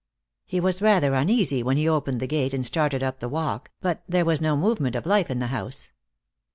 He 0.45 0.59
was 0.59 0.81
rather 0.81 1.13
uneasy 1.13 1.61
when 1.61 1.77
he 1.77 1.87
opened 1.87 2.19
the 2.19 2.25
gate 2.25 2.55
and 2.55 2.65
started 2.65 3.03
up 3.03 3.19
the 3.19 3.29
walk, 3.29 3.69
but 3.81 4.01
there 4.09 4.25
was 4.25 4.41
no 4.41 4.57
movement 4.57 4.95
of 4.95 5.05
life 5.05 5.29
in 5.29 5.37
the 5.37 5.45
house. 5.53 5.91